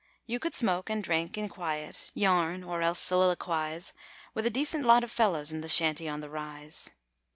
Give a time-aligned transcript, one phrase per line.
[0.25, 3.93] You could smoke and drink in quiet, yarn, or else soliloquise,
[4.33, 6.89] With a decent lot of fellows in the Shanty on the Rise.